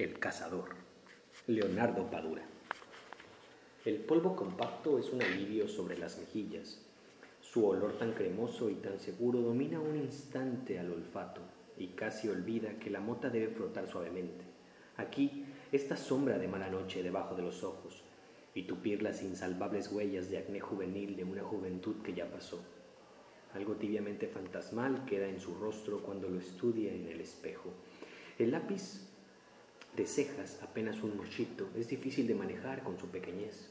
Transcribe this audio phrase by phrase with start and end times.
[0.00, 0.70] El cazador.
[1.46, 2.40] Leonardo Padura.
[3.84, 6.80] El polvo compacto es un alivio sobre las mejillas.
[7.42, 11.42] Su olor tan cremoso y tan seguro domina un instante al olfato
[11.76, 14.42] y casi olvida que la mota debe frotar suavemente.
[14.96, 18.02] Aquí, esta sombra de mala noche debajo de los ojos
[18.54, 22.58] y tupir las insalvables huellas de acné juvenil de una juventud que ya pasó.
[23.52, 27.74] Algo tibiamente fantasmal queda en su rostro cuando lo estudia en el espejo.
[28.38, 29.09] El lápiz
[30.00, 33.68] de cejas, apenas un mochito, es difícil de manejar con su pequeñez.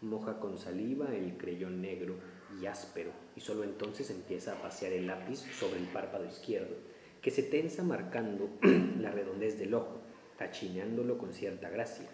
[0.00, 2.16] Moja con saliva el creyón negro
[2.60, 6.74] y áspero, y solo entonces empieza a pasear el lápiz sobre el párpado izquierdo,
[7.22, 8.48] que se tensa marcando
[9.00, 10.00] la redondez del ojo,
[10.40, 12.08] achineándolo con cierta gracia,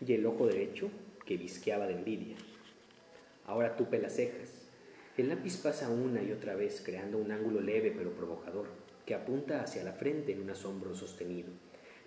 [0.00, 0.88] y el ojo derecho,
[1.26, 2.36] que visqueaba de envidia.
[3.44, 4.62] Ahora tupe las cejas.
[5.18, 8.68] El lápiz pasa una y otra vez, creando un ángulo leve pero provocador,
[9.04, 11.50] que apunta hacia la frente en un asombro sostenido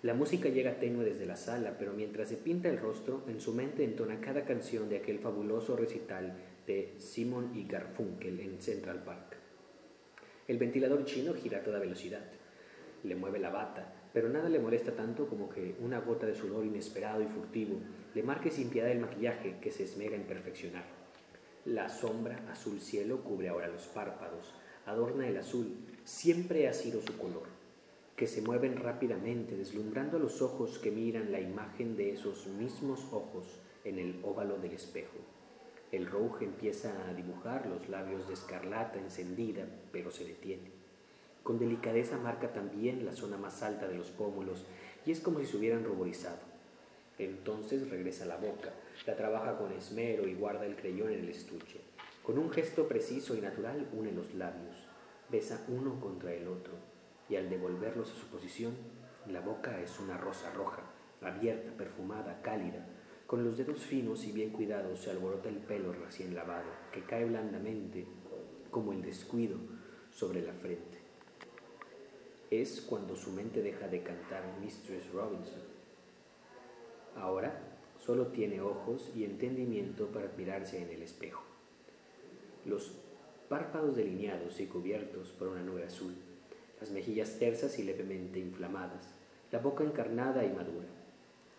[0.02, 3.52] la música llega tenue desde la sala, pero mientras se pinta el rostro, en su
[3.52, 6.34] mente entona cada canción de aquel fabuloso recital
[6.68, 9.36] de Simon y Garfunkel en Central Park.
[10.46, 12.22] El ventilador chino gira a toda velocidad.
[13.02, 16.64] Le mueve la bata, pero nada le molesta tanto como que una gota de sudor
[16.64, 17.80] inesperado y furtivo
[18.14, 20.84] le marque sin piedad el maquillaje que se esmera en perfeccionar.
[21.64, 24.54] La sombra azul cielo cubre ahora los párpados,
[24.86, 27.57] adorna el azul, siempre ha sido su color
[28.18, 33.06] que se mueven rápidamente, deslumbrando a los ojos que miran la imagen de esos mismos
[33.12, 35.18] ojos en el óvalo del espejo.
[35.92, 40.72] El rouge empieza a dibujar los labios de escarlata encendida, pero se detiene.
[41.44, 44.66] Con delicadeza marca también la zona más alta de los pómulos
[45.06, 46.40] y es como si se hubieran ruborizado.
[47.20, 48.72] Entonces regresa a la boca,
[49.06, 51.78] la trabaja con esmero y guarda el creyón en el estuche.
[52.24, 54.76] Con un gesto preciso y natural une los labios,
[55.30, 56.97] besa uno contra el otro
[57.28, 58.74] y al devolverlos a su posición,
[59.26, 60.82] la boca es una rosa roja,
[61.20, 62.86] abierta, perfumada, cálida.
[63.26, 67.26] Con los dedos finos y bien cuidados se alborota el pelo recién lavado, que cae
[67.26, 68.06] blandamente
[68.70, 69.58] como el descuido
[70.10, 70.98] sobre la frente.
[72.50, 75.60] Es cuando su mente deja de cantar Mistress Robinson.
[77.16, 77.60] Ahora
[77.98, 81.42] solo tiene ojos y entendimiento para mirarse en el espejo.
[82.64, 82.94] Los
[83.50, 86.14] párpados delineados y cubiertos por una nube azul
[86.80, 89.08] las mejillas tersas y levemente inflamadas,
[89.50, 90.86] la boca encarnada y madura.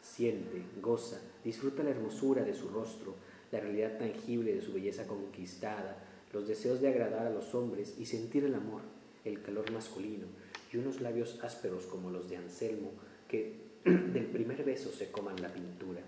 [0.01, 3.15] Siente, goza, disfruta la hermosura de su rostro,
[3.51, 5.97] la realidad tangible de su belleza conquistada,
[6.33, 8.81] los deseos de agradar a los hombres y sentir el amor,
[9.25, 10.27] el calor masculino
[10.71, 12.91] y unos labios ásperos como los de Anselmo
[13.27, 13.55] que
[13.85, 16.01] del primer beso se coman la pintura.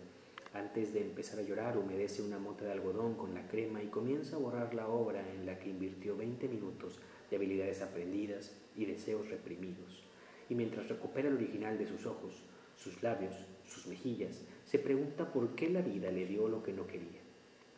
[0.53, 4.35] Antes de empezar a llorar, humedece una mota de algodón con la crema y comienza
[4.35, 9.29] a borrar la obra en la que invirtió 20 minutos de habilidades aprendidas y deseos
[9.29, 10.03] reprimidos.
[10.49, 12.43] Y mientras recupera el original de sus ojos,
[12.75, 13.33] sus labios,
[13.65, 17.21] sus mejillas, se pregunta por qué la vida le dio lo que no quería.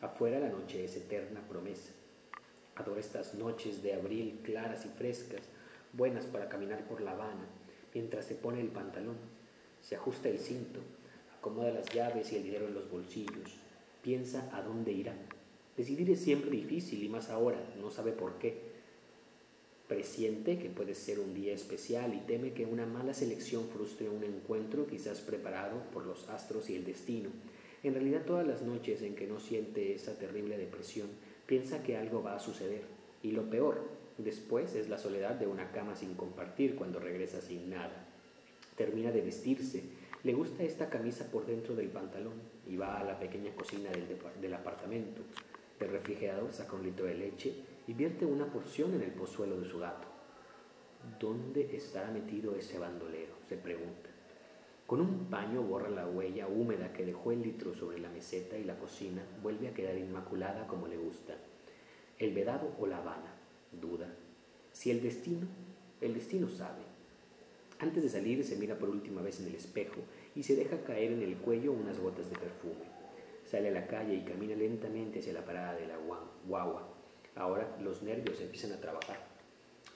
[0.00, 1.92] Afuera la noche es eterna promesa.
[2.74, 5.42] Adora estas noches de abril claras y frescas,
[5.92, 7.46] buenas para caminar por La Habana,
[7.94, 9.16] mientras se pone el pantalón,
[9.80, 10.80] se ajusta el cinto,
[11.44, 13.58] acomoda las llaves y el dinero en los bolsillos,
[14.02, 15.14] piensa a dónde irá.
[15.76, 18.72] Decidir es siempre difícil y más ahora, no sabe por qué
[19.88, 24.24] Presiente que puede ser un día especial y teme que una mala selección frustre un
[24.24, 27.28] encuentro quizás preparado por los astros y el destino.
[27.82, 31.08] En realidad todas las noches en que no siente esa terrible depresión,
[31.44, 32.80] piensa que algo va a suceder.
[33.22, 33.82] Y lo peor,
[34.16, 38.08] después es la soledad de una cama sin compartir cuando regresa sin nada.
[38.78, 39.82] Termina de vestirse,
[40.24, 44.06] le gusta esta camisa por dentro del pantalón y va a la pequeña cocina del,
[44.40, 45.20] del apartamento.
[45.78, 47.54] Del refrigerador saca un litro de leche
[47.86, 50.08] y vierte una porción en el pozuelo de su gato.
[51.20, 53.34] ¿Dónde estará metido ese bandolero?
[53.48, 54.08] se pregunta.
[54.86, 58.64] Con un paño borra la huella húmeda que dejó el litro sobre la meseta y
[58.64, 61.34] la cocina vuelve a quedar inmaculada como le gusta.
[62.18, 63.34] ¿El vedado o la habana?
[63.72, 64.14] Duda.
[64.72, 65.46] Si el destino,
[66.00, 66.82] el destino sabe.
[67.78, 70.00] Antes de salir se mira por última vez en el espejo
[70.34, 72.84] y se deja caer en el cuello unas gotas de perfume.
[73.44, 75.96] Sale a la calle y camina lentamente hacia la parada de la
[76.46, 76.88] guagua.
[77.36, 79.18] Ahora los nervios empiezan a trabajar,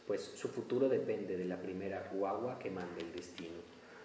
[0.07, 3.57] pues su futuro depende de la primera guagua que manda el destino,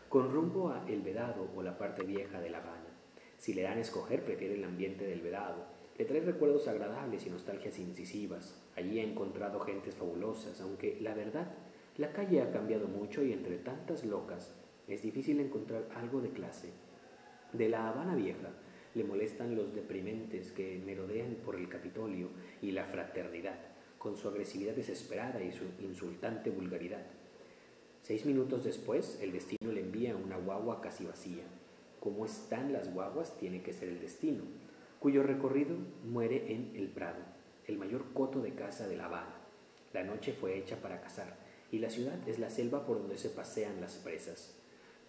[0.10, 2.94] con rumbo a El Vedado o la parte vieja de La Habana.
[3.38, 5.66] Si le dan a escoger, prefiere el ambiente del Vedado.
[5.98, 8.56] Le trae recuerdos agradables y nostalgias incisivas.
[8.76, 11.52] Allí ha encontrado gentes fabulosas, aunque la verdad,
[11.98, 14.56] la calle ha cambiado mucho y entre tantas locas
[14.88, 16.70] es difícil encontrar algo de clase.
[17.54, 18.50] De la Habana Vieja
[18.96, 22.30] le molestan los deprimentes que merodean por el Capitolio
[22.62, 23.60] y la fraternidad,
[23.98, 27.06] con su agresividad desesperada y su insultante vulgaridad.
[28.02, 31.44] Seis minutos después, el destino le envía una guagua casi vacía.
[32.00, 34.44] Como están las guaguas, tiene que ser el destino,
[35.00, 37.24] cuyo recorrido muere en El Prado,
[37.66, 39.38] el mayor coto de caza de La Habana.
[39.94, 41.38] La noche fue hecha para cazar,
[41.72, 44.63] y la ciudad es la selva por donde se pasean las presas.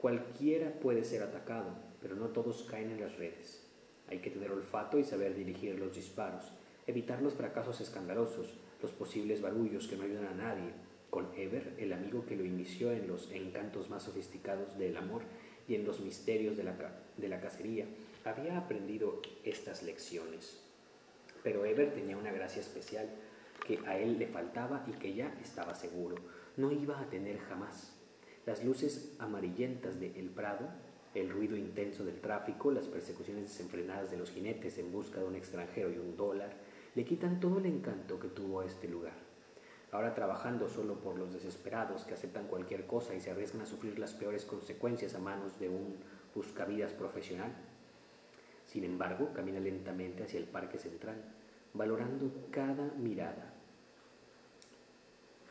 [0.05, 1.71] Cualquiera puede ser atacado,
[2.03, 3.63] pero no todos caen en las redes.
[4.07, 6.53] Hay que tener olfato y saber dirigir los disparos,
[6.87, 8.53] evitar los fracasos escandalosos,
[8.83, 10.73] los posibles barullos que no ayudan a nadie,
[11.09, 15.23] con Eber, el amigo que lo inició en los encantos más sofisticados del amor
[15.67, 16.75] y en los misterios de la,
[17.17, 17.87] de la cacería,
[18.27, 20.61] había aprendido estas lecciones.
[21.43, 23.09] Pero Eber tenía una gracia especial
[23.67, 26.17] que a él le faltaba y que ya estaba seguro,
[26.59, 27.94] no iba a tener jamás.
[28.47, 30.69] Las luces amarillentas de El Prado,
[31.15, 35.37] el ruido intenso del tráfico, las persecuciones desenfrenadas de los jinetes en busca de un
[35.37, 36.53] extranjero y un dólar,
[36.95, 39.25] le quitan todo el encanto que tuvo este lugar
[39.95, 43.97] ahora trabajando solo por los desesperados que aceptan cualquier cosa y se arriesgan a sufrir
[44.01, 45.97] las peores consecuencias a manos de un
[46.35, 47.53] buscavidas profesional.
[48.67, 51.23] Sin embargo, camina lentamente hacia el parque central,
[51.75, 53.55] valorando cada mirada,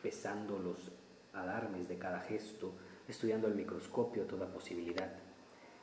[0.01, 0.91] pesando los
[1.31, 2.73] alarmes de cada gesto,
[3.07, 5.13] estudiando al microscopio toda posibilidad.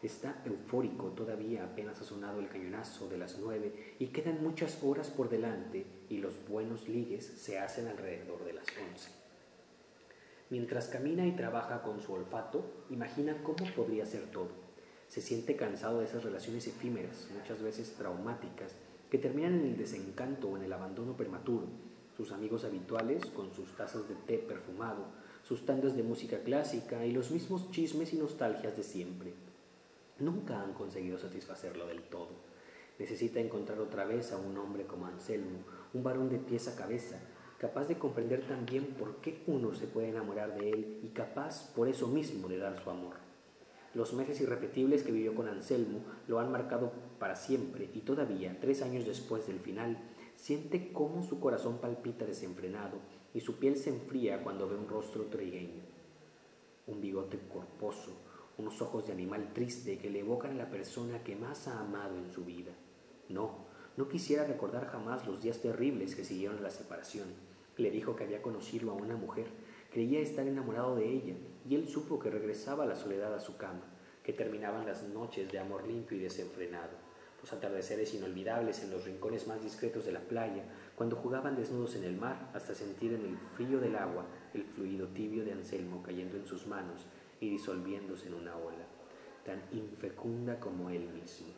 [0.02, 5.10] Está eufórico todavía, apenas ha sonado el cañonazo de las nueve y quedan muchas horas
[5.10, 9.10] por delante y los buenos ligues se hacen alrededor de las once.
[10.48, 14.48] Mientras camina y trabaja con su olfato, imagina cómo podría ser todo.
[15.06, 18.74] Se siente cansado de esas relaciones efímeras, muchas veces traumáticas,
[19.10, 21.66] que terminan en el desencanto o en el abandono prematuro.
[22.16, 25.06] Sus amigos habituales, con sus tazas de té perfumado,
[25.50, 29.32] sus tandas de música clásica y los mismos chismes y nostalgias de siempre
[30.20, 32.28] nunca han conseguido satisfacerlo del todo.
[33.00, 35.58] Necesita encontrar otra vez a un hombre como Anselmo,
[35.92, 37.18] un varón de pies a cabeza,
[37.58, 41.88] capaz de comprender también por qué uno se puede enamorar de él y capaz por
[41.88, 43.14] eso mismo de dar su amor.
[43.92, 48.82] Los meses irrepetibles que vivió con Anselmo lo han marcado para siempre y todavía, tres
[48.82, 49.98] años después del final,
[50.36, 52.98] siente cómo su corazón palpita desenfrenado
[53.34, 55.82] y su piel se enfría cuando ve un rostro trigueño,
[56.86, 58.10] un bigote corposo,
[58.58, 62.16] unos ojos de animal triste que le evocan a la persona que más ha amado
[62.16, 62.72] en su vida.
[63.28, 63.66] No,
[63.96, 67.28] no quisiera recordar jamás los días terribles que siguieron a la separación.
[67.76, 69.46] Le dijo que había conocido a una mujer,
[69.90, 71.34] creía estar enamorado de ella,
[71.68, 73.82] y él supo que regresaba a la soledad a su cama,
[74.24, 76.92] que terminaban las noches de amor limpio y desenfrenado,
[77.40, 80.64] los atardeceres inolvidables en los rincones más discretos de la playa,
[81.00, 85.08] cuando jugaban desnudos en el mar hasta sentir en el frío del agua el fluido
[85.08, 87.06] tibio de Anselmo cayendo en sus manos
[87.40, 88.84] y disolviéndose en una ola,
[89.42, 91.54] tan infecunda como él mismo.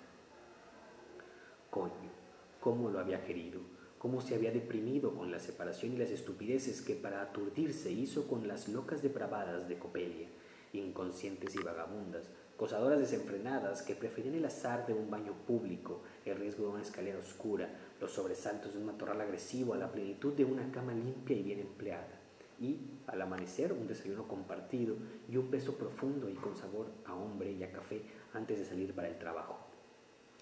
[1.71, 2.13] Coño,
[2.61, 3.59] cómo lo había querido,
[3.99, 8.47] cómo se había deprimido con la separación y las estupideces que para aturdirse hizo con
[8.47, 10.29] las locas depravadas de Copelia,
[10.73, 12.31] inconscientes y vagabundas,
[12.63, 17.19] cosadoras desenfrenadas que preferían el azar de un baño público, el riesgo de una escalera
[17.19, 17.69] oscura,
[18.01, 21.59] los sobresaltos de un matorral agresivo a la plenitud de una cama limpia y bien
[21.59, 22.21] empleada
[22.61, 22.79] y
[23.09, 24.95] al amanecer un desayuno compartido
[25.29, 28.95] y un beso profundo y con sabor a hombre y a café antes de salir
[28.95, 29.59] para el trabajo.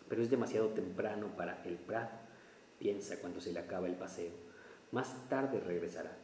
[0.06, 2.10] Pero es demasiado temprano para el Prado,
[2.78, 4.32] piensa cuando se le acaba el paseo.
[4.92, 6.14] Más tarde regresará.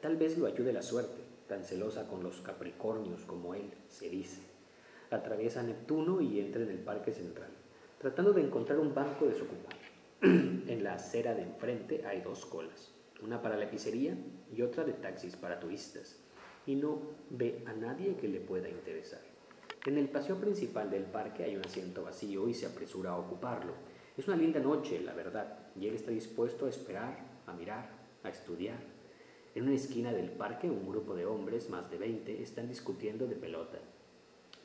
[0.00, 4.40] Tal vez lo ayude la suerte, tan celosa con los Capricornios como él, se dice.
[5.16, 7.50] Atraviesa Neptuno y entra en el Parque Central,
[7.98, 9.76] tratando de encontrar un banco desocupado.
[10.22, 14.16] en la acera de enfrente hay dos colas una para la pizzería
[14.54, 16.16] y otra de taxis para turistas,
[16.66, 17.00] y no
[17.30, 19.20] ve a nadie que le pueda interesar.
[19.86, 23.72] En el paseo principal del parque hay un asiento vacío y se apresura a ocuparlo.
[24.16, 27.90] Es una linda noche, la verdad, y él está dispuesto a esperar, a mirar,
[28.24, 28.78] a estudiar.
[29.54, 33.36] En una esquina del parque un grupo de hombres, más de veinte, están discutiendo de
[33.36, 33.78] pelota.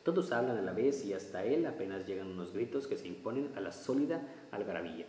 [0.04, 3.52] Todos hablan a la vez y hasta él apenas llegan unos gritos que se imponen
[3.56, 5.06] a la sólida algarabía.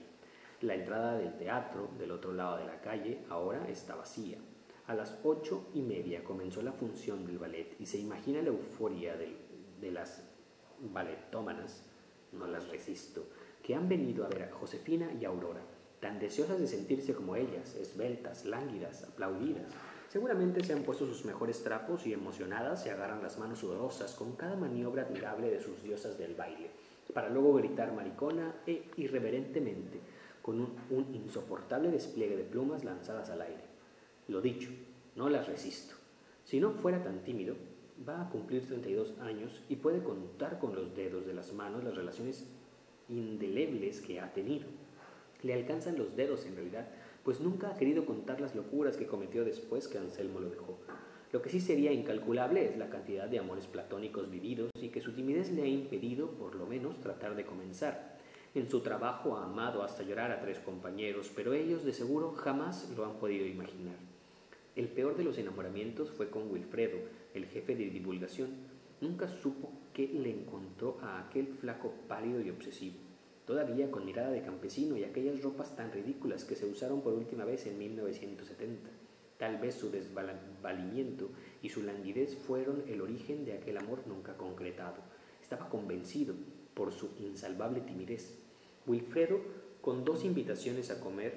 [0.60, 4.38] La entrada del teatro del otro lado de la calle ahora está vacía.
[4.86, 9.16] A las ocho y media comenzó la función del ballet y se imagina la euforia
[9.16, 10.28] de, las
[10.80, 11.84] balletómanas,
[12.32, 13.26] no las resisto,
[13.62, 15.62] que han venido a ver a Josefina y Aurora,
[16.00, 19.72] tan deseosas de sentirse como ellas, esbeltas, lánguidas, aplaudidas.
[20.12, 24.36] Seguramente se han puesto sus mejores trapos y emocionadas se agarran las manos sudorosas con
[24.36, 26.68] cada maniobra admirable de sus diosas del baile,
[27.14, 30.00] para luego gritar maricona e irreverentemente
[30.42, 33.64] con un, insoportable despliegue de plumas lanzadas al aire.
[34.28, 34.68] Lo dicho,
[35.16, 35.94] no las resisto.
[36.44, 37.56] Si no fuera tan tímido,
[38.06, 41.96] va a cumplir 32 años y puede contar con los dedos de las manos las
[41.96, 42.46] relaciones
[43.08, 44.66] indelebles que ha tenido.
[45.40, 46.86] Le alcanzan los dedos en realidad,
[47.24, 50.78] pues nunca ha querido contar las locuras que cometió después que Anselmo lo dejó.
[51.32, 55.12] Lo que sí sería incalculable es la cantidad de amores platónicos vividos y que su
[55.12, 58.18] timidez le ha impedido, por lo menos, tratar de comenzar.
[58.54, 62.90] En su trabajo ha amado hasta llorar a tres compañeros, pero ellos de seguro jamás
[62.94, 63.96] lo han podido imaginar.
[64.76, 66.98] El peor de los enamoramientos fue con Wilfredo,
[67.32, 68.50] el jefe de divulgación.
[69.00, 72.96] Nunca supo qué le encontró a aquel flaco pálido y obsesivo,
[73.52, 77.44] todavía con mirada de campesino y aquellas ropas tan ridículas que se usaron por última
[77.44, 78.88] vez en 1970.
[79.36, 81.28] Tal vez su desvalimiento
[81.60, 85.02] y su languidez fueron el origen de aquel amor nunca concretado.
[85.42, 86.34] Estaba convencido,
[86.72, 88.38] por su insalvable timidez,
[88.86, 89.38] Wilfredo,
[89.82, 91.34] con dos invitaciones a comer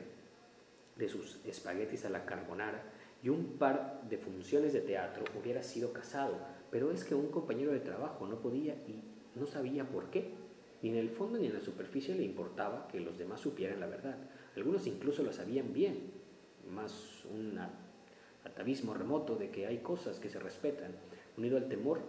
[0.96, 2.82] de sus espaguetis a la carbonara
[3.22, 6.38] y un par de funciones de teatro, hubiera sido casado,
[6.72, 9.04] pero es que un compañero de trabajo no podía y
[9.38, 10.46] no sabía por qué.
[10.86, 13.88] Ni en el fondo ni en la superficie le importaba que los demás supieran la
[13.88, 14.18] verdad.
[14.56, 16.12] Algunos incluso lo sabían bien,
[16.70, 17.72] más una
[18.44, 20.92] atavismo remoto de que hay cosas que se respetan,
[21.38, 22.02] unido al temor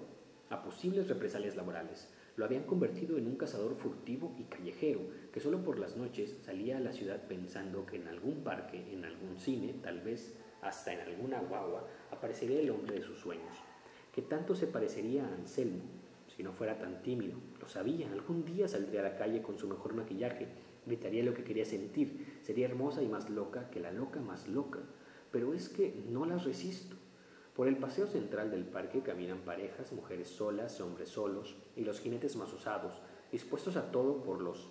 [0.51, 2.11] a posibles represalias laborales.
[2.37, 5.01] Lo habían convertido en un cazador furtivo y callejero
[5.33, 9.07] que solo por las noches salía a la ciudad pensando que en algún parque, en
[9.07, 13.57] algún cine, tal vez hasta en alguna guagua, aparecería el hombre de sus sueños.
[14.15, 15.81] Que tanto se parecería a Anselmo,
[16.37, 17.39] si no fuera tan tímido.
[17.61, 20.49] Lo sabía, algún día saldría a la calle con su mejor maquillaje,
[20.85, 24.81] gritaría lo que quería sentir, sería hermosa y más loca que la loca más loca
[25.37, 26.97] pero es que no las resisto.
[27.55, 32.37] Por el paseo central del parque caminan parejas, mujeres solas, hombres solos, y los jinetes
[32.37, 32.95] más usados,
[33.33, 34.69] dispuestos a todo por los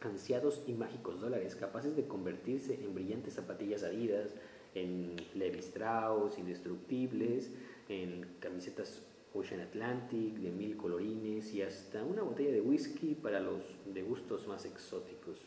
[0.00, 4.34] ansiados y mágicos dólares, capaces de convertirse en brillantes zapatillas adidas,
[4.74, 7.52] en Levi Strauss, indestructibles,
[7.88, 13.62] en camisetas Ocean Atlantic de mil colorines y hasta una botella de whisky para los
[13.86, 15.38] de gustos más exóticos.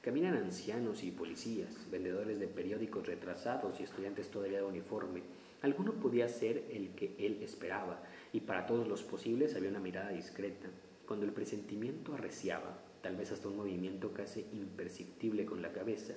[0.00, 5.22] Caminan ancianos y policías, vendedores de periódicos retrasados y estudiantes todavía de uniforme.
[5.60, 8.02] Alguno podía ser el que él esperaba,
[8.32, 10.68] y para todos los posibles había una mirada discreta.
[11.06, 16.14] Cuando el presentimiento arreciaba, tal vez hasta un movimiento casi imperceptible con la cabeza,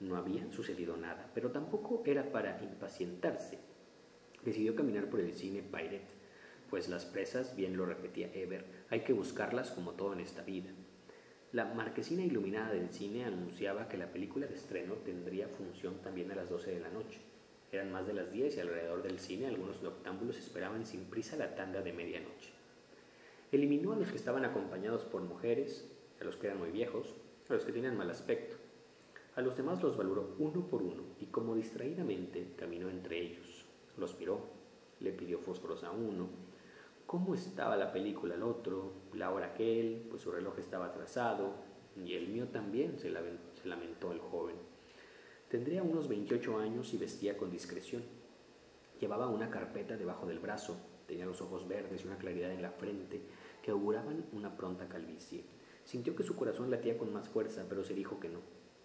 [0.00, 3.71] no había sucedido nada, pero tampoco era para impacientarse.
[4.44, 6.02] Decidió caminar por el cine Pirate,
[6.68, 10.70] pues las presas, bien lo repetía Ever, hay que buscarlas como todo en esta vida.
[11.52, 16.34] La marquesina iluminada del cine anunciaba que la película de estreno tendría función también a
[16.34, 17.20] las 12 de la noche.
[17.70, 21.54] Eran más de las 10 y alrededor del cine algunos noctámbulos esperaban sin prisa la
[21.54, 22.50] tanda de medianoche.
[23.52, 25.86] Eliminó a los que estaban acompañados por mujeres,
[26.22, 27.14] a los que eran muy viejos,
[27.50, 28.56] a los que tenían mal aspecto.
[29.36, 33.51] A los demás los valoró uno por uno y como distraídamente caminó entre ellos.
[33.96, 34.40] Los miró,
[35.00, 36.28] le pidió fósforos a uno,
[37.06, 41.52] cómo estaba la película al otro, la hora aquel, pues su reloj estaba atrasado,
[41.96, 44.56] y el mío también, se, lamentó el joven.
[45.50, 48.02] Tendría unos 28 años y vestía con discreción.
[48.98, 52.70] Llevaba una carpeta debajo del brazo, tenía los ojos verdes y una claridad en la
[52.70, 53.20] frente
[53.62, 55.44] que auguraban una pronta calvicie.
[55.84, 58.38] Sintió que su corazón latía con más fuerza, pero se dijo que no,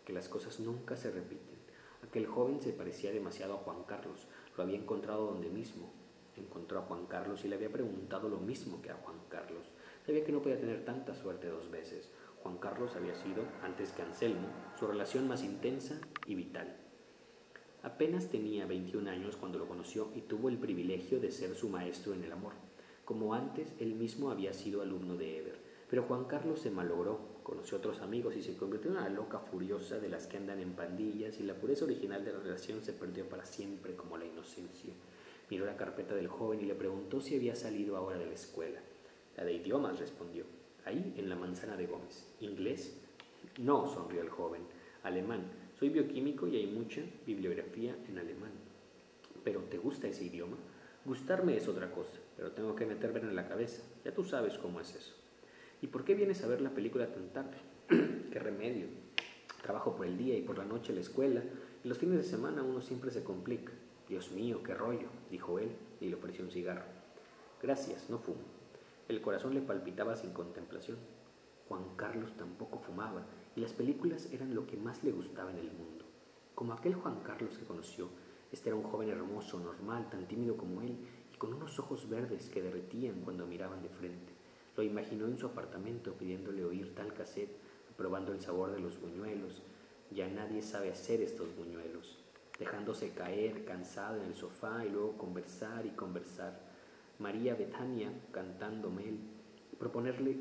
[0.04, 1.56] que las cosas nunca se repiten.
[2.04, 5.90] Aquel joven se parecía demasiado a Juan Carlos, lo había encontrado donde mismo,
[6.36, 9.68] encontró a Juan Carlos y le había preguntado lo mismo que a Juan Carlos.
[10.06, 12.10] Sabía que no podía tener tanta suerte dos veces.
[12.42, 14.48] Juan Carlos había sido, antes que Anselmo,
[14.80, 16.76] su relación más intensa y vital.
[17.84, 22.14] Apenas tenía 21 años cuando lo conoció y tuvo el privilegio de ser su maestro
[22.14, 22.54] en el amor.
[23.06, 25.60] Como antes, él mismo había sido alumno de Eber.
[25.90, 29.40] Pero Juan Carlos se malogró, conoció a otros amigos y se convirtió en una loca
[29.40, 32.92] furiosa de las que andan en pandillas y la pureza original de la relación se
[32.92, 34.92] perdió para siempre como la inocencia.
[35.50, 38.82] Miró la carpeta del joven y le preguntó si había salido ahora de la escuela.
[39.38, 40.44] La de idiomas respondió.
[40.84, 42.28] Ahí, en la manzana de Gómez.
[42.42, 43.00] ¿Inglés?
[43.60, 44.64] No, sonrió el joven.
[45.04, 45.50] Alemán.
[45.80, 48.52] Soy bioquímico y hay mucha bibliografía en alemán.
[49.46, 50.58] ¿Pero te gusta ese idioma?
[51.06, 53.84] Gustarme es otra cosa, pero tengo que meterme en la cabeza.
[54.04, 55.17] Ya tú sabes cómo es eso.
[55.80, 57.58] ¿Y por qué vienes a ver la película tan tarde?
[58.32, 58.88] ¿Qué remedio?
[59.62, 61.44] Trabajo por el día y por la noche la escuela,
[61.84, 63.72] y los fines de semana uno siempre se complica.
[64.08, 65.70] Dios mío, qué rollo, dijo él
[66.02, 66.86] y le ofreció un cigarro.
[67.62, 68.42] Gracias, no fumo.
[69.08, 70.98] El corazón le palpitaba sin contemplación.
[71.68, 75.72] Juan Carlos tampoco fumaba y las películas eran lo que más le gustaba en el
[75.72, 76.06] mundo.
[76.56, 78.10] Como aquel Juan Carlos que conoció,
[78.52, 80.98] este era un joven hermoso, normal, tan tímido como él
[81.32, 84.37] y con unos ojos verdes que derretían cuando miraban de frente.
[84.78, 87.58] Lo imaginó en su apartamento pidiéndole oír tal cassette,
[87.98, 89.62] probando el sabor de los buñuelos.
[90.12, 92.24] Ya nadie sabe hacer estos buñuelos
[92.60, 96.60] dejándose caer cansado en el sofá y luego conversar y conversar.
[97.20, 99.18] María Betania cantando Mel,
[99.80, 100.38] proponerle,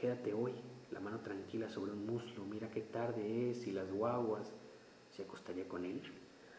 [0.00, 0.52] quédate hoy,
[0.92, 4.52] la mano tranquila sobre un muslo, mira qué tarde es y las guaguas.
[5.10, 6.00] ¿Se acostaría con él?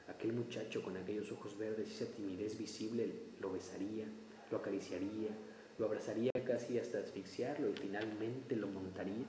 [0.07, 4.05] Aquel muchacho con aquellos ojos verdes y esa timidez visible lo besaría,
[4.51, 5.29] lo acariciaría,
[5.77, 9.25] lo abrazaría casi hasta asfixiarlo y finalmente lo montaría,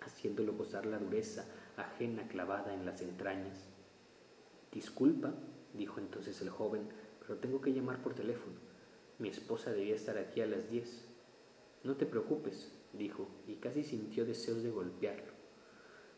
[0.00, 3.58] haciéndolo gozar la dureza ajena clavada en las entrañas.
[4.72, 5.34] Disculpa,
[5.72, 6.88] dijo entonces el joven,
[7.20, 8.56] pero tengo que llamar por teléfono.
[9.18, 11.04] Mi esposa debía estar aquí a las diez.
[11.82, 15.32] No te preocupes, dijo, y casi sintió deseos de golpearlo.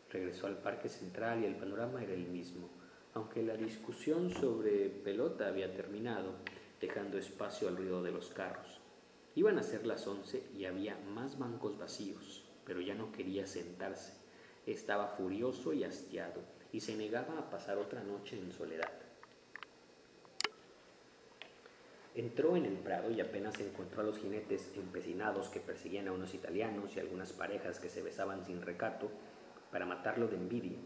[0.09, 2.69] Regresó al parque central y el panorama era el mismo,
[3.13, 6.35] aunque la discusión sobre pelota había terminado,
[6.79, 8.79] dejando espacio al ruido de los carros.
[9.37, 14.13] Iban a ser las once y había más bancos vacíos, pero ya no quería sentarse.
[14.65, 16.41] Estaba furioso y hastiado
[16.71, 18.91] y se negaba a pasar otra noche en soledad.
[22.15, 26.33] Entró en el prado y apenas encontró a los jinetes empecinados que perseguían a unos
[26.33, 29.11] italianos y algunas parejas que se besaban sin recato
[29.71, 30.79] para matarlo de envidia.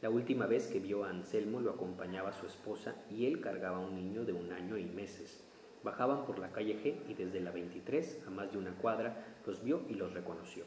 [0.00, 3.86] La última vez que vio a Anselmo lo acompañaba su esposa y él cargaba a
[3.86, 5.44] un niño de un año y meses.
[5.82, 9.62] Bajaban por la calle G y desde la 23, a más de una cuadra, los
[9.62, 10.64] vio y los reconoció.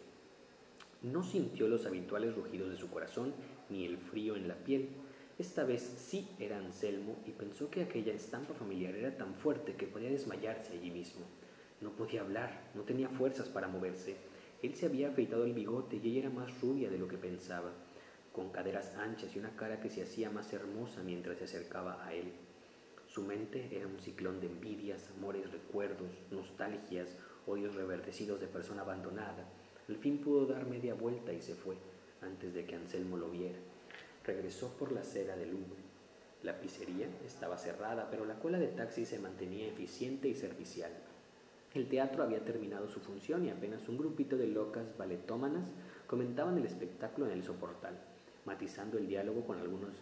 [1.02, 3.34] No sintió los habituales rugidos de su corazón
[3.70, 4.90] ni el frío en la piel,
[5.38, 9.86] esta vez sí era Anselmo y pensó que aquella estampa familiar era tan fuerte que
[9.86, 11.26] podía desmayarse allí mismo.
[11.82, 14.16] No podía hablar, no tenía fuerzas para moverse.
[14.64, 17.74] Él se había afeitado el bigote y ella era más rubia de lo que pensaba,
[18.32, 22.14] con caderas anchas y una cara que se hacía más hermosa mientras se acercaba a
[22.14, 22.32] él.
[23.16, 27.16] Su mente era un ciclón de envidias, amores, recuerdos, nostalgias,
[27.48, 29.48] odios reverdecidos de persona abandonada.
[29.88, 31.78] Al fin pudo dar media vuelta y se fue,
[32.22, 33.58] antes de que Anselmo lo viera.
[34.26, 35.82] Regresó por la acera del Louvre.
[36.44, 40.92] La pizzería estaba cerrada, pero la cola de taxi se mantenía eficiente y servicial.
[41.74, 45.72] El teatro había terminado su función y apenas un grupito de locas baletómanas
[46.06, 47.98] comentaban el espectáculo en el soportal,
[48.44, 49.94] matizando el diálogo con algunos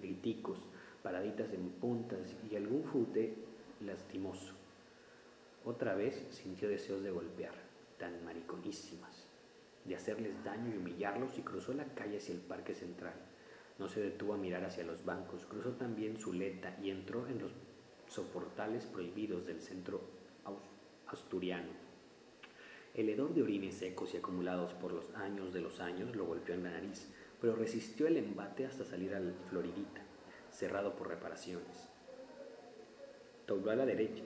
[0.00, 0.68] griticos,
[1.04, 3.34] paraditas en puntas y algún fute
[3.84, 4.54] lastimoso.
[5.64, 7.54] Otra vez sintió deseos de golpear,
[7.98, 9.26] tan mariconísimas
[9.84, 13.14] de hacerles daño y humillarlos y cruzó la calle hacia el parque central.
[13.78, 17.52] No se detuvo a mirar hacia los bancos, cruzó también Zuleta y entró en los
[18.08, 20.00] soportales prohibidos del centro
[21.06, 21.68] asturiano.
[22.94, 26.54] El hedor de orines secos y acumulados por los años de los años lo golpeó
[26.54, 27.10] en la nariz,
[27.42, 30.03] pero resistió el embate hasta salir al Floridita,
[30.64, 31.90] cerrado por reparaciones.
[33.46, 34.24] Dobló a la derecha,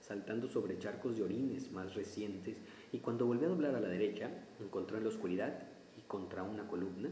[0.00, 2.56] saltando sobre charcos de orines más recientes
[2.92, 4.30] y cuando volvió a doblar a la derecha,
[4.60, 5.64] encontró en la oscuridad
[5.98, 7.10] y contra una columna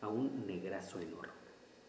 [0.00, 1.32] a un negrazo enorme,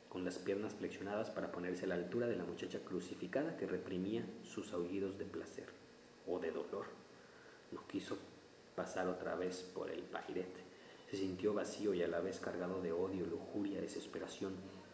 [0.09, 4.23] con las piernas flexionadas para ponerse a la altura de la muchacha crucificada que reprimía
[4.43, 5.69] sus aullidos de placer
[6.27, 6.85] o de dolor.
[7.71, 8.15] No quiso
[8.75, 10.61] pasar otra vez por el pairete.
[11.09, 14.53] Se sintió vacío y a la vez cargado de odio, lujuria, desesperación.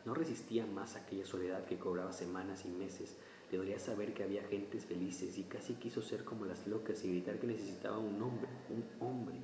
[0.09, 3.15] No resistía más aquella soledad que cobraba semanas y meses
[3.51, 7.37] Debería saber que había gentes felices y casi quiso ser como las locas y gritar
[7.37, 9.35] que necesitaba un hombre, un hombre,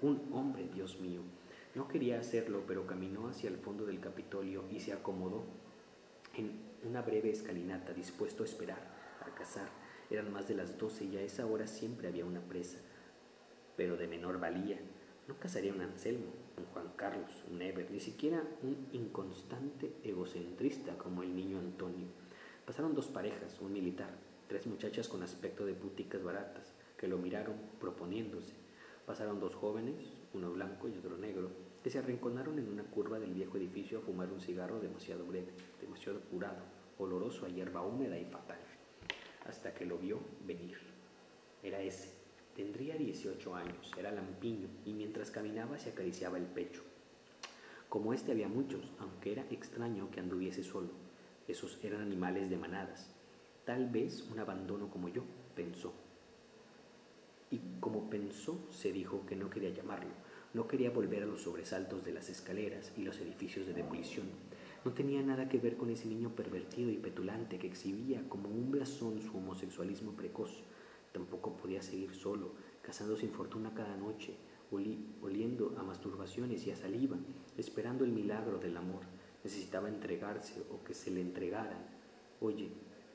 [0.00, 1.20] un hombre, Dios mío.
[1.74, 5.44] No quería hacerlo, pero caminó hacia el fondo del Capitolio y se acomodó
[6.34, 8.80] en una breve escalinata, dispuesto a esperar,
[9.20, 9.68] a cazar.
[10.10, 12.78] Eran más de las doce y a esa hora siempre había una presa,
[13.76, 14.78] pero de menor valía.
[15.28, 21.22] No cazaría un Anselmo, un Juan Carlos, un Eber, ni siquiera un inconstante egocentrista como
[21.22, 22.06] el niño Antonio.
[22.64, 24.10] Pasaron dos parejas, un militar,
[24.48, 28.54] tres muchachas con aspecto de búticas baratas, que lo miraron proponiéndose.
[29.06, 29.96] Pasaron dos jóvenes,
[30.34, 31.50] uno blanco y otro negro,
[31.82, 35.52] que se arrinconaron en una curva del viejo edificio a fumar un cigarro demasiado breve,
[35.80, 36.62] demasiado curado,
[36.98, 38.58] oloroso a hierba húmeda y fatal,
[39.46, 40.76] hasta que lo vio venir.
[41.62, 42.25] Era ese.
[42.56, 46.80] Tendría 18 años, era lampiño, y mientras caminaba se acariciaba el pecho.
[47.90, 50.88] Como este había muchos, aunque era extraño que anduviese solo.
[51.46, 53.10] Esos eran animales de manadas.
[53.66, 55.22] Tal vez un abandono como yo,
[55.54, 55.92] pensó.
[57.50, 60.12] Y como pensó, se dijo que no quería llamarlo.
[60.54, 64.28] No quería volver a los sobresaltos de las escaleras y los edificios de demolición.
[64.82, 68.70] No tenía nada que ver con ese niño pervertido y petulante que exhibía como un
[68.70, 70.62] blasón su homosexualismo precoz.
[71.16, 72.52] Tampoco podía seguir solo,
[72.82, 74.36] cazando sin fortuna cada noche,
[75.22, 77.16] oliendo a masturbaciones y a saliva,
[77.56, 79.00] esperando el milagro del amor
[79.42, 81.86] necesitaba entregarse o que se le entregaran.
[82.40, 82.68] Oye,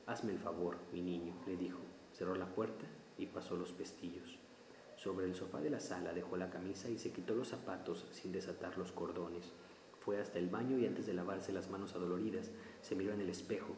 [0.06, 1.78] hazme el favor, mi niño, le dijo.
[2.12, 2.86] Cerró la puerta
[3.18, 4.38] y pasó los pestillos.
[4.96, 8.32] Sobre el sofá de la sala dejó la camisa y se quitó los zapatos sin
[8.32, 9.52] desatar los cordones.
[10.00, 13.28] Fue hasta el baño y antes de lavarse las manos adoloridas, se miró en el
[13.28, 13.76] espejo.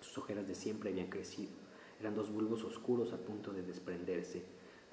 [0.00, 1.50] Sus ojeras de siempre habían crecido.
[2.00, 4.42] Eran dos bulbos oscuros a punto de desprenderse.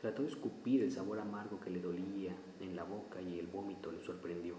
[0.02, 3.92] Trató de escupir el sabor amargo que le dolía en la boca y el vómito
[3.94, 4.56] le sorprendió.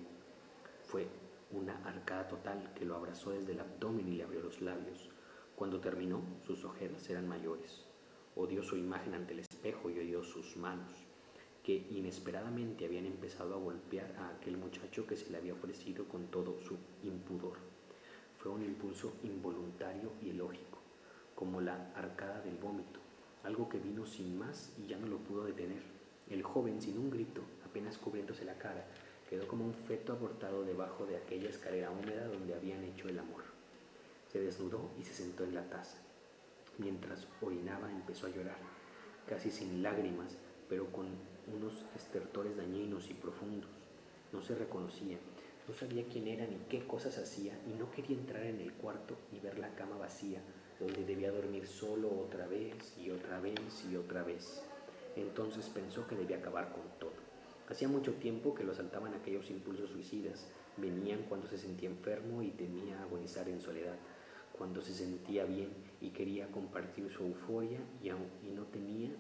[0.87, 1.07] Fue
[1.53, 5.11] una arcada total que lo abrazó desde el abdomen y le abrió los labios.
[5.57, 7.85] Cuando terminó, sus ojeras eran mayores.
[8.35, 10.93] Odió su imagen ante el espejo y odió sus manos,
[11.63, 16.29] que inesperadamente habían empezado a golpear a aquel muchacho que se le había ofrecido con
[16.29, 17.59] todo su impudor.
[18.39, 20.78] Fue un impulso involuntario y lógico,
[21.39, 22.99] como la arcada del vómito,
[23.45, 25.83] algo que vino sin más y ya no lo pudo detener.
[26.29, 28.85] El joven, sin un grito, apenas cubriéndose la cara,
[29.31, 33.45] quedó como un feto abortado debajo de aquella escalera húmeda donde habían hecho el amor.
[34.33, 35.99] Se desnudó y se sentó en la taza.
[36.77, 38.59] Mientras orinaba empezó a llorar,
[39.29, 40.37] casi sin lágrimas,
[40.69, 41.07] pero con
[41.57, 43.71] unos estertores dañinos y profundos.
[44.33, 45.19] No se reconocía,
[45.69, 49.17] no sabía quién era ni qué cosas hacía y no quería entrar en el cuarto
[49.33, 50.41] y ver la cama vacía,
[50.81, 54.63] donde debía dormir solo otra vez y otra vez y otra vez.
[55.17, 57.13] Entonces pensó que debía acabar con todo.
[57.69, 60.47] Hacía mucho tiempo que lo asaltaban aquellos impulsos suicidas.
[60.77, 63.97] Venían cuando se sentía enfermo y temía agonizar en soledad,
[64.57, 69.11] cuando se sentía bien y quería compartir su euforia y, y no tenía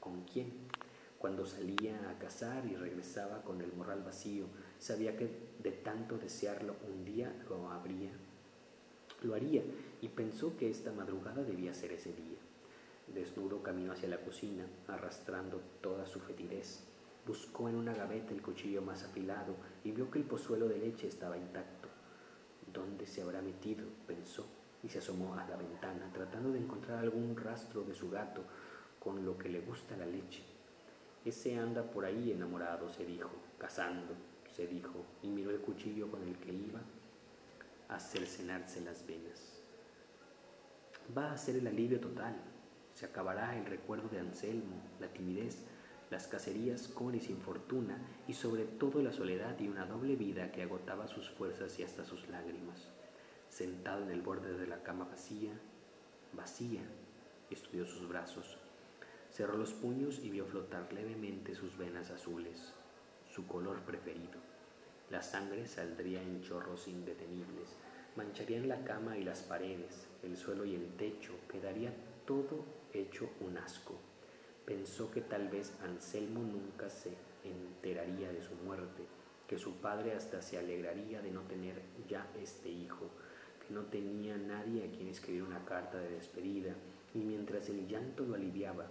[0.00, 0.52] con quién.
[1.18, 4.46] Cuando salía a cazar y regresaba con el morral vacío,
[4.78, 5.30] sabía que
[5.62, 8.10] de tanto desearlo un día lo habría,
[9.22, 9.62] lo haría
[10.04, 12.36] y pensó que esta madrugada debía ser ese día.
[13.06, 16.84] Desnudo caminó hacia la cocina, arrastrando toda su fetidez
[17.26, 21.08] Buscó en una gaveta el cuchillo más afilado y vio que el pozuelo de leche
[21.08, 21.88] estaba intacto.
[22.70, 23.86] ¿Dónde se habrá metido?
[24.06, 24.44] pensó
[24.82, 28.42] y se asomó a la ventana tratando de encontrar algún rastro de su gato
[28.98, 30.42] con lo que le gusta la leche.
[31.24, 34.12] Ese anda por ahí enamorado, se dijo, cazando,
[34.54, 36.82] se dijo, y miró el cuchillo con el que iba
[37.88, 39.53] a cercenarse las venas.
[41.16, 42.34] Va a ser el alivio total,
[42.94, 45.64] se acabará el recuerdo de Anselmo, la timidez,
[46.10, 50.52] las cacerías con y sin fortuna, y sobre todo la soledad y una doble vida
[50.52, 52.88] que agotaba sus fuerzas y hasta sus lágrimas.
[53.48, 55.52] Sentado en el borde de la cama vacía,
[56.32, 56.82] vacía,
[57.50, 58.58] estudió sus brazos,
[59.30, 62.72] cerró los puños y vio flotar levemente sus venas azules,
[63.28, 64.40] su color preferido.
[65.10, 67.76] La sangre saldría en chorros indetenibles,
[68.16, 71.92] mancharían la cama y las paredes, el suelo y el techo, quedaría
[72.26, 73.94] todo hecho un asco.
[74.64, 77.10] Pensó que tal vez Anselmo nunca se
[77.44, 79.02] enteraría de su muerte,
[79.46, 83.10] que su padre hasta se alegraría de no tener ya este hijo,
[83.66, 86.74] que no tenía nadie a quien escribir una carta de despedida,
[87.14, 88.86] y mientras el llanto lo aliviaba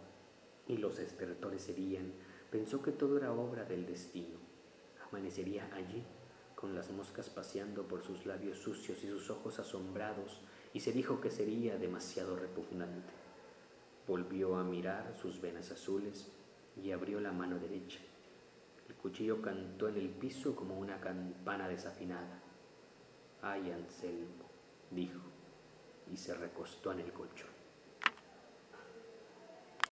[0.67, 2.13] y los estertores serían,
[2.51, 4.37] pensó que todo era obra del destino.
[5.09, 6.03] Amanecería allí,
[6.63, 10.39] con las moscas paseando por sus labios sucios y sus ojos asombrados,
[10.73, 13.11] y se dijo que sería demasiado repugnante.
[14.07, 16.31] Volvió a mirar sus venas azules
[16.81, 17.99] y abrió la mano derecha.
[18.87, 22.41] El cuchillo cantó en el piso como una campana desafinada.
[23.41, 24.49] Ay, Anselmo,
[24.89, 25.19] dijo,
[26.13, 27.52] y se recostó en el colchón.